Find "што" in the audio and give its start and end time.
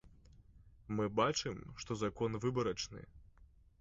1.83-1.99